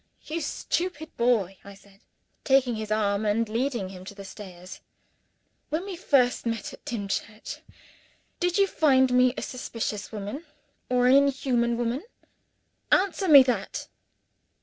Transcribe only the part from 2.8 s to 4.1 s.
arm, and leading him